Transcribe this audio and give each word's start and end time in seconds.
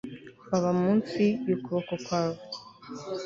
baba 0.49 0.71
munsi 0.81 1.23
y 1.47 1.51
ukuboko 1.55 1.93
kwabo 2.05 2.39